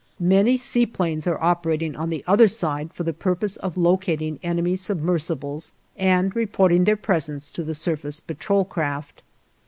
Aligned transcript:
Many 0.19 0.57
sea 0.57 0.87
planes 0.87 1.27
are 1.27 1.39
operating 1.39 1.95
on 1.95 2.09
the 2.09 2.23
other 2.25 2.47
side 2.47 2.91
for 2.91 3.03
the 3.03 3.13
purpose 3.13 3.55
of 3.57 3.77
locating 3.77 4.39
enemy 4.41 4.75
submersibles 4.75 5.73
and 5.95 6.35
reporting 6.35 6.85
their 6.85 6.97
presence 6.97 7.51
to 7.51 7.63
the 7.63 7.75
surface 7.75 8.19
patrol 8.19 8.65
craft. 8.65 9.21